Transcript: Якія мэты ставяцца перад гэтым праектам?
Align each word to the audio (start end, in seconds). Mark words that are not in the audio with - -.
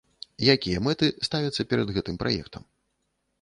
Якія 0.53 0.79
мэты 0.85 1.09
ставяцца 1.27 1.67
перад 1.75 1.93
гэтым 1.99 2.19
праектам? 2.25 2.67